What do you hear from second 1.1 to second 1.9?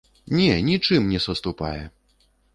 не саступае!